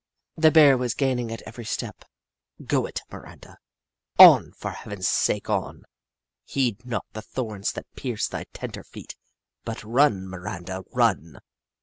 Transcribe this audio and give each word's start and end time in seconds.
The 0.35 0.49
Bear 0.49 0.79
was 0.79 0.95
gaining 0.95 1.31
at 1.31 1.43
every 1.43 1.63
step. 1.63 2.05
Go 2.65 2.87
it, 2.87 3.03
Miranda! 3.11 3.59
On, 4.17 4.51
for 4.53 4.71
Heaven's 4.71 5.07
sake 5.07 5.47
on! 5.47 5.83
Heed 6.43 6.83
not 6.87 7.05
the 7.13 7.21
thorns 7.21 7.71
that 7.73 7.85
pierce 7.95 8.27
thy 8.27 8.45
tender 8.45 8.83
feet, 8.83 9.15
but 9.63 9.83
run, 9.83 10.27
Miranda, 10.27 10.83
run 10.91 11.37